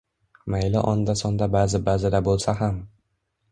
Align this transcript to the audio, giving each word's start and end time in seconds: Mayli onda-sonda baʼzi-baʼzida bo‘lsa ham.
Mayli 0.53 0.81
onda-sonda 0.91 1.49
baʼzi-baʼzida 1.57 2.25
bo‘lsa 2.31 2.59
ham. 2.65 2.83